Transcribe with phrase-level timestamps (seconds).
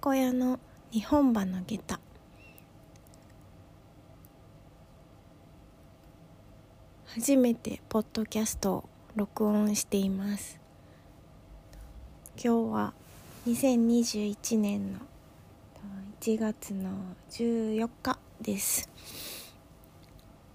[0.00, 0.58] 玉子屋の
[0.90, 2.00] 日本馬の下駄。
[7.04, 10.58] 初めてポッドキャストを録音しています。
[12.42, 12.94] 今日は
[13.46, 15.00] 2021年の
[16.22, 16.92] 1月の
[17.30, 18.88] 14日です。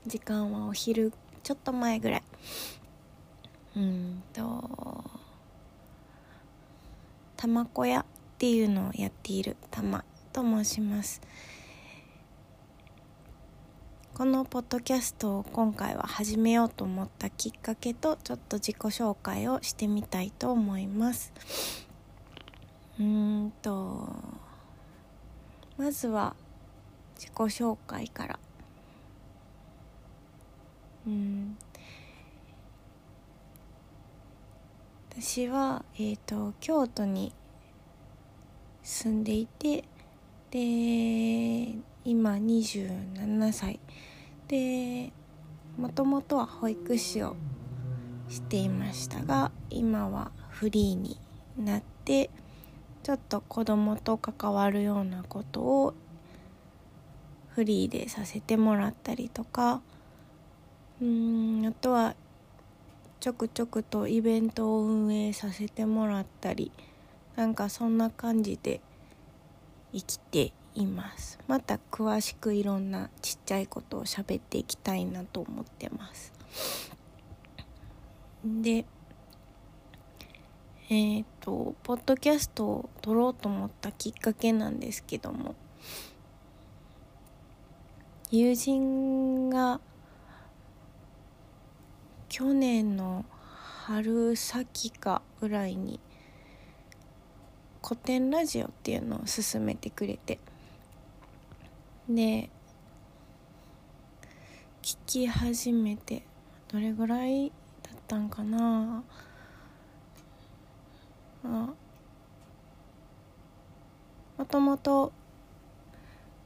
[0.07, 2.23] 時間はお昼ちょっと前ぐらい。
[3.77, 5.03] うんと
[7.38, 8.03] 玉子屋
[8.35, 10.03] っていうのをやっている玉
[10.34, 11.21] と申します。
[14.13, 21.31] このポッドキャストを今回は始めようと思ったきっかけとちょっと自己紹介をしてみたいと思います。
[22.99, 24.13] うんと
[25.77, 26.36] まずは
[27.16, 28.39] 自己紹介から。
[31.08, 31.58] うん。
[35.09, 37.33] 私は、えーと京都に
[38.86, 39.83] 住んでいて
[40.52, 43.80] で今27歳。
[44.47, 45.11] で
[45.75, 47.36] もともとは保育士を
[48.30, 51.19] していましたが今はフリーに
[51.58, 52.30] なって
[53.02, 55.94] ちょっと子供と関わるようなことを
[57.50, 59.81] フリーでさせてもらったりとか
[61.02, 62.16] うんあとは
[63.19, 66.72] ちょくちょくとイベントを運営させてもらったり
[67.36, 68.81] なんかそんな感じで
[69.94, 71.39] 生きています。
[71.47, 76.33] また詳しくいろんなちっちゃいことを喋っていきたいなと思ってます。
[78.45, 78.86] で
[80.89, 85.56] えっ、とポッドキャストを撮ろうと思ったきっかけなんですけども
[88.30, 89.81] 友人が
[92.29, 93.25] 去年の
[93.85, 96.00] 春先かぐらいに
[97.88, 100.40] 古典ラジオっていうのを勧めてくれて。
[102.09, 102.50] で
[104.81, 106.23] 聞き始めて
[106.68, 107.51] どれぐらい
[107.84, 109.03] だったんかな？
[111.44, 111.73] あ
[114.38, 115.13] もともと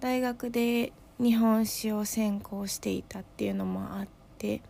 [0.01, 4.07] 大学で日本史を専攻していたっていうのもあっ
[4.37, 4.61] て。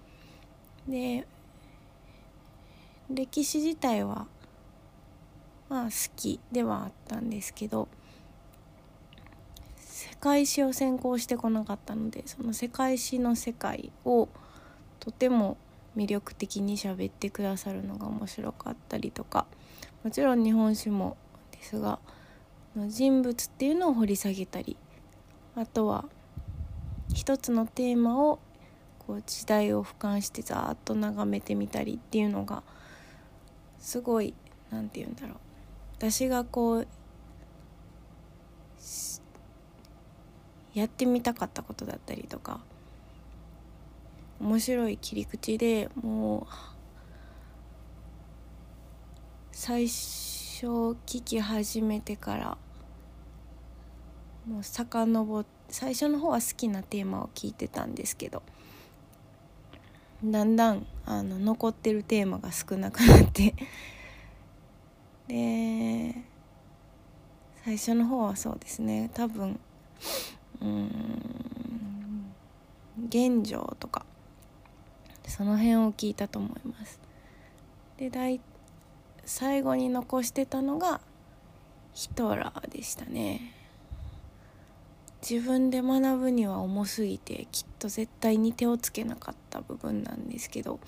[0.87, 1.25] で
[3.09, 4.27] 歴史自体は
[5.69, 7.87] まあ好きではあったんですけど
[9.77, 14.27] 世界史を専攻してこなかったのでその世界史の世界を
[14.99, 15.57] とても
[15.95, 19.45] 魅力的に喋ってくださるのが面白かったりとか
[20.03, 21.17] もちろん日本史も
[21.51, 21.99] ですが
[22.87, 24.77] 人物っていうのを掘り下げたり
[25.55, 26.05] あとは
[27.13, 28.39] 一つのテーマを
[28.99, 32.63] こう時代を俯瞰してざーっと眺めてみたりっていうのが
[33.79, 34.33] すごい
[34.71, 35.48] 何て言うんだろう。
[35.99, 36.87] 私がこう
[40.73, 42.61] やってみたかったことだったりとか
[44.39, 46.53] 面白い切り口でもう
[49.51, 50.65] 最初
[51.05, 52.57] 聞き始めてから
[54.47, 58.41] もう遡って最初の方は好きなテーマを聞いてたんですけど
[60.23, 63.53] だんだんあの残ってるテーマが少なくなって
[65.29, 66.15] で
[67.63, 69.11] 最初の方はそうですね。
[69.13, 69.59] 多分
[70.59, 72.33] うん
[73.07, 74.05] 現状とか
[75.27, 76.99] その辺を聞いたと思います。
[77.97, 78.41] で大
[79.23, 80.99] 最後に残してたのが
[81.93, 83.53] ヒトラーでしたね。
[85.21, 90.79] 自分で学ぶには重すぎてきっと絶対に手をつけなかった部分なんですけど。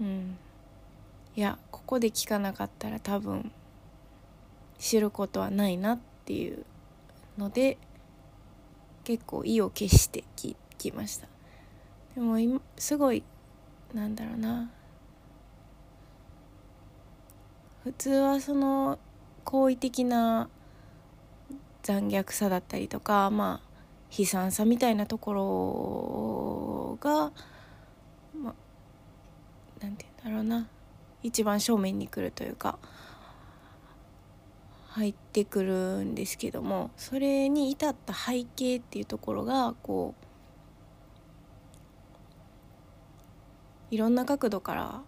[0.00, 0.38] うん。
[1.36, 3.52] いやここで聞かなかったら多分
[4.78, 6.64] 知ることはないなっていう
[7.36, 7.76] ので
[9.04, 11.28] 結構意を決して聞きました。
[12.14, 13.22] でも今すごい
[13.92, 14.70] なんだろうな。
[17.84, 18.98] 普通はその
[19.44, 20.48] 好意的な
[21.82, 23.76] 残虐さだったりとかまあ
[24.18, 27.30] 悲惨さみたいなところが
[28.34, 30.66] まあなんて言うんだろうな。
[31.26, 32.78] 一番正面に来るというか
[34.88, 40.14] 入ってくるんですけどもそれに至った背景っていうところがこ
[43.90, 45.02] ういろんな角度から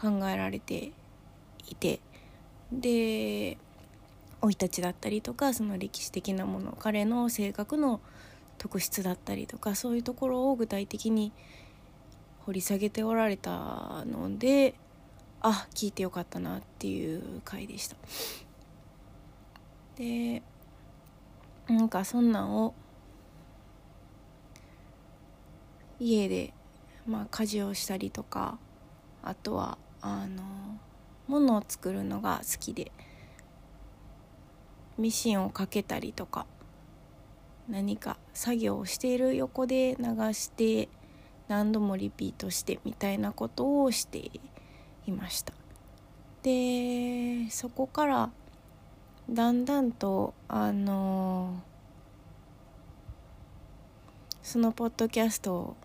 [0.00, 0.92] 考えられて
[1.68, 2.00] いて
[2.72, 3.58] で
[4.40, 8.00] 生い立ちだったりとかその歴史的なもの彼の性格の
[8.58, 11.32] 特質だったりとかそういうところを具体的に
[12.46, 14.74] 掘り下げておられたので
[15.42, 17.96] あ聞いてよかったなっていう回でした。
[19.96, 20.42] で
[21.68, 22.74] なんかそんなんを
[25.98, 26.54] 家で
[27.06, 28.58] まあ家事をしたりとか
[29.22, 30.42] あとはあの
[31.28, 32.92] 物を作るのが好きで
[34.98, 36.46] ミシンをかけたりとか
[37.68, 40.88] 何か作業をしている横で流して
[41.48, 44.30] 何度もリピートしてみたいなことをして
[45.06, 45.52] いました。
[46.42, 48.30] でそこから
[49.30, 51.62] だんだんとあの
[54.42, 55.76] そのポッドキャスト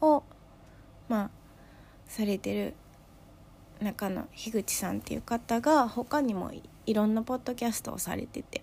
[0.00, 0.22] を
[1.08, 1.30] まあ
[2.06, 2.74] されてる
[3.80, 6.52] 中の樋口さんっていう方が他にも
[6.86, 8.62] いろんなポッドキャストをされてて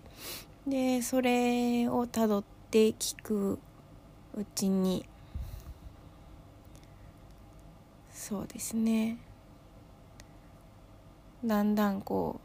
[0.66, 3.58] でそれをたどって聞く
[4.34, 5.04] うちに
[8.12, 9.18] そうですね。
[11.44, 12.40] だんだんこ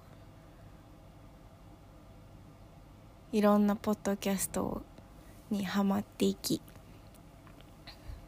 [3.31, 4.81] ういろんなポッドキャスト
[5.51, 6.61] にはまっていき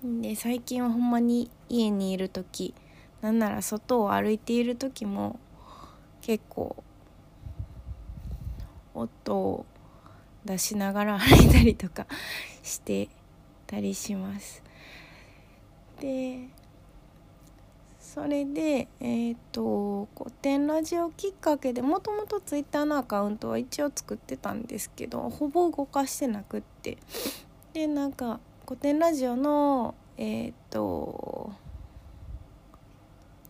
[0.03, 2.75] で最近はほんまに家にいる時
[3.21, 5.39] なんなら外を歩いている時も
[6.21, 6.83] 結構
[8.93, 9.65] 音を
[10.45, 12.05] 出しながら歩いたりとか
[12.61, 13.09] して
[13.65, 14.63] たりします。
[15.99, 16.47] で
[18.11, 26.97] それでえっ、ー、と古典ラジオきっかけでもともとツイッターのアカウントは一応作ってたんですけどほぼ動かしてなくって。
[27.71, 31.51] でなんか古典ラジオのえっ、ー、と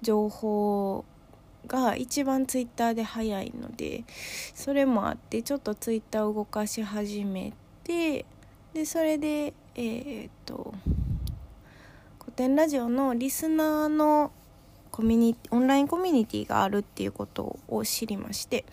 [0.02, 1.06] 情報
[1.66, 4.04] が一番ツイッターで早いので
[4.54, 7.54] それもあってちょっとツイッターを動かし始め
[7.86, 8.26] て
[8.74, 10.74] でそれでえー、っと
[12.20, 14.34] 古典ラジオのリスナーの
[15.00, 18.66] コミュニオンラインコミュニティがあるっていうことを知りまして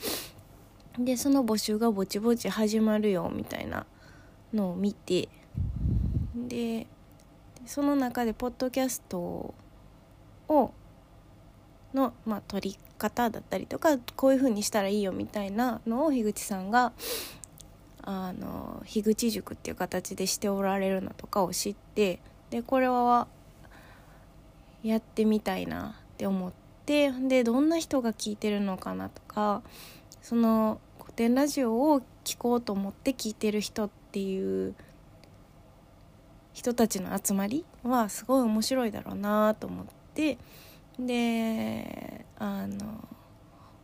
[0.98, 3.86] でその募集がぼちぼち始まるよみたいな
[4.52, 5.28] のを見て
[6.34, 6.88] で
[7.64, 9.54] その中でポッドキャスト
[10.48, 10.72] を
[11.94, 16.92] の、まあ、取り方だったりとかこういう風にしたらいいよみたいなのを樋口さんが
[18.02, 22.18] あの樋口塾っていう形でしておられるのとかを知って
[22.50, 23.28] でこれは
[24.82, 26.52] やってみたいなって思っ
[26.86, 29.62] てでどんな人が聞いてるのかなとか
[30.22, 34.74] その古典ラジオを聴こうと思って聞いてる人っていう
[36.54, 40.38] 人たちの集まりはすごい面白いだろうなと思って
[40.98, 43.06] であの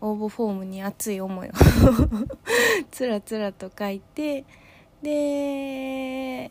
[0.01, 1.53] 応募フォームに熱い思いを
[2.91, 4.47] つらつらと書いて
[5.03, 6.51] でえ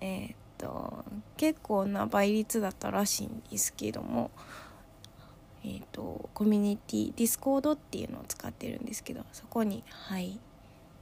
[0.00, 1.04] ー、っと
[1.36, 4.30] 結構な倍率だったらしいんですけども
[5.64, 10.38] えー、っとコミュニティディスコードっていうのを使ってるんですけどそこに入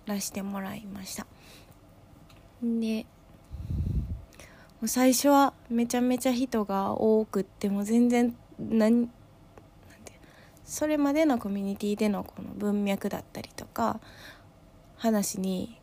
[0.06, 1.26] らしてもらいました。
[2.62, 3.06] で
[4.86, 9.10] 最初はめちゃめちゃ人が多くっても全然何
[10.64, 14.00] それまでのコミュニティでのこの文脈だったりとか
[14.96, 15.78] 話に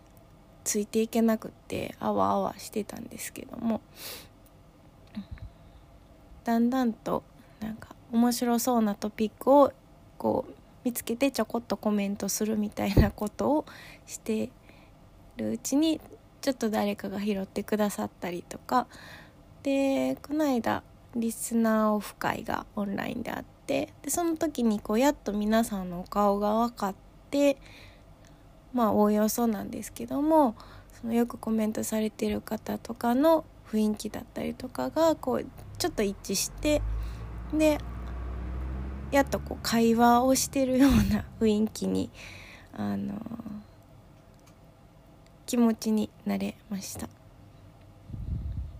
[0.63, 3.81] ついていけなくってあわあわしてたんですけども
[6.43, 7.23] だんだんと
[7.59, 9.71] なんか面白そうなトピックを
[10.17, 13.65] こう見つけてちょこっとコメントするみたいなことを
[14.05, 14.49] して
[15.37, 15.99] るうちに
[16.41, 18.87] ちょっと誰かが拾ってくださったりとか。
[19.63, 20.83] でこの間
[21.15, 26.95] リスナーオフ会がオンラインであってでその時にこうやっと皆さんのお顔が分かっ
[27.29, 27.57] て
[28.73, 30.55] まあおおよそなんですけども
[31.01, 35.45] そのよくコメントされてる方とかの雰囲気だったりとかがこう
[35.77, 36.81] ちょっと一致して
[37.53, 37.79] で
[39.11, 42.09] やっとこう会話をしてるような雰囲気に
[42.73, 43.15] あの
[45.45, 47.09] 気持ちになれました。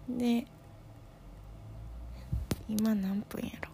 [0.07, 0.45] で
[2.67, 3.69] 今何分やろ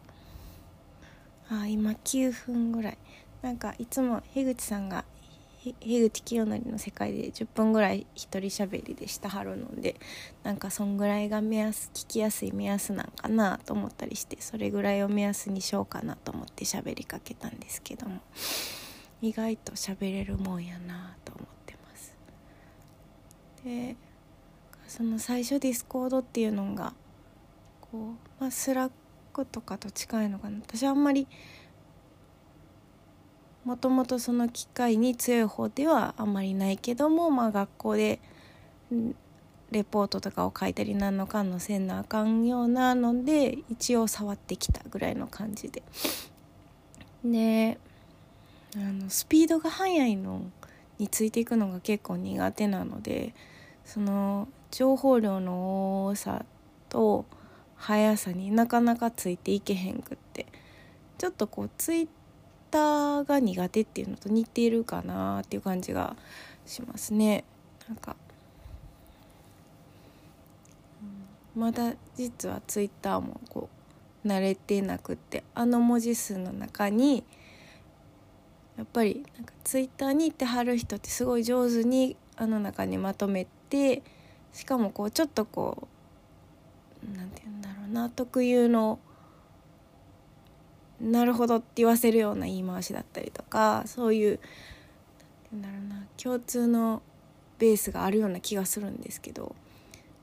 [1.49, 2.97] あ今9分ぐらい
[3.41, 5.03] なんかいつも樋口さんが
[5.79, 9.29] 樋口清則の世界で10分ぐらい一人しゃべりでした。
[9.29, 9.95] はるので。
[10.43, 18.21] なんかそんぐらいが目安聞きやすい目安なんかなと思ったりしてそれぐらいを目安にしようかなと思って喋りかけたんですけども。
[19.21, 22.15] 意外と喋れるもんやなと思ってます。
[23.63, 23.95] で
[24.87, 26.93] その最初ディスコードっていうのが
[27.81, 28.91] こう、まあ、スラッ
[29.33, 30.59] クとかと近いのかな。
[30.59, 31.27] 私あんまり
[33.65, 38.19] もともとその機会に強い方ではあんまりないけども、まあ、学校で
[39.71, 45.81] レポートとかを書いたり何のかんのせんなあかんようなので一応触ってきたぐらいの感じで。
[47.23, 47.79] で
[48.75, 50.41] あのスピードが速いの
[50.99, 53.33] についていくのが結構苦手なので
[53.83, 56.45] その情報量の多さ
[56.89, 57.25] と
[57.77, 60.45] 速さになかなかついていけへんくって
[61.17, 62.07] ちょっとこうツイ
[63.23, 66.15] が苦手っていうのと似てるかなっていう感じが
[66.65, 67.43] しますね。
[67.87, 68.15] なんか、
[71.55, 73.69] まだ実はツイッターもこ
[74.23, 77.23] う慣れてなくってあの文字数の中に
[78.77, 84.01] やっぱりなんかツイッターに行ってはる人ってすごい上手にあの中にまとめて
[84.51, 85.87] しかもこうちょっとこ
[87.03, 88.99] う何て言うんだろうな特有の
[91.05, 94.39] なるほどって言わせるような言い回しだったりとかそういう
[95.51, 97.01] 何て言うんだろうな共通の
[97.59, 99.55] ベースがあるような気がするんですけど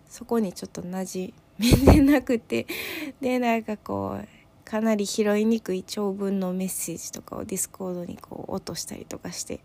[0.08, 2.66] そこにちょっと馴染めてなくて
[3.20, 4.28] でなんかこう
[4.64, 9.60] かなり拾いにくい長文のメッセージとかをディスコードにこう落としたりとかして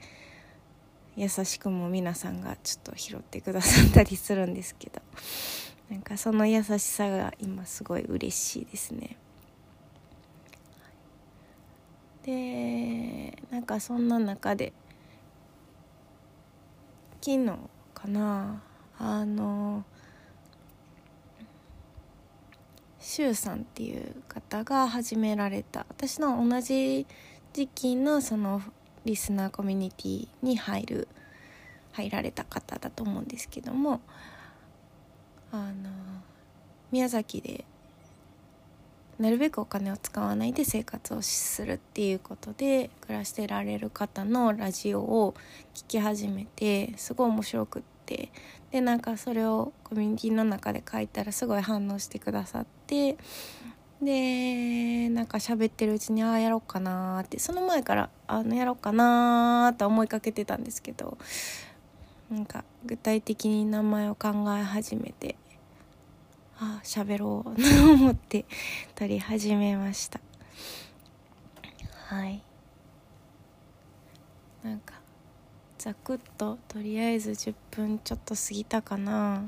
[1.15, 5.01] 優しくも皆さんがちょっと拾ってくださったりするんですけど
[5.89, 9.17] なんかその優しさが今すごい嬉しいですね。
[12.27, 14.74] でなんかそんな中で
[17.22, 17.53] 昨日
[17.93, 18.62] かな
[19.00, 19.86] あの
[23.00, 25.86] 周さんっていう方が始められた。
[25.88, 27.07] 私の同じ
[27.53, 28.62] 時期のその
[29.05, 31.07] リスナーコミュニティに入る
[31.93, 34.01] 入られた方だと思うんですけども
[35.53, 35.89] あの
[36.91, 37.63] 宮崎で
[39.19, 45.33] なるべくお金を使わないで生活をするっていうことで暮らしてられる方のラジオを
[45.74, 48.31] 聴き始めてすごい面白くって。
[48.71, 53.17] でなんかそれをコミュニティの中で書いたらすごい反応してくださって。
[54.01, 57.39] でなんか喋ってるうちにああやろうかなって。
[57.39, 61.17] その前からあのやろうかなと思いかけてたんですけど
[62.29, 65.36] なんか具体的に名前を考え始めて。
[66.60, 68.46] あ喋ろうと思って
[68.96, 70.20] 撮り始めました。
[72.08, 72.42] はい。
[74.64, 74.96] なんか
[75.78, 79.44] ざくっととりあえず10分ちょっと過ぎたかな。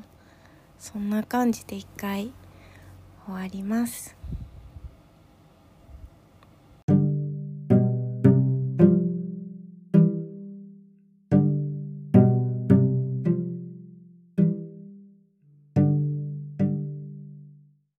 [0.77, 2.31] そんな感じで一回
[3.25, 4.18] 終わります。